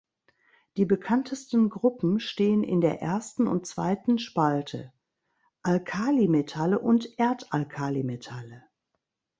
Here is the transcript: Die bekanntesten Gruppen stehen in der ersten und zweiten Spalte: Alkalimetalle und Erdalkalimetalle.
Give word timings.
Die 0.77 0.85
bekanntesten 0.85 1.69
Gruppen 1.69 2.19
stehen 2.19 2.63
in 2.63 2.81
der 2.81 3.03
ersten 3.03 3.45
und 3.47 3.67
zweiten 3.67 4.17
Spalte: 4.17 4.91
Alkalimetalle 5.61 6.79
und 6.79 7.19
Erdalkalimetalle. 7.19 8.63